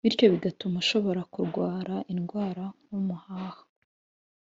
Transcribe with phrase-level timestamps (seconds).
[0.05, 3.61] bityo bigatuma ushobora kurwara indwara nk’umuhaha